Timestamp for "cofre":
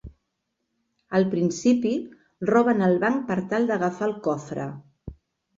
4.31-4.67